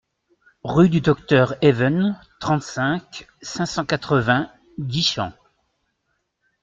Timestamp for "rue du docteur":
0.63-1.53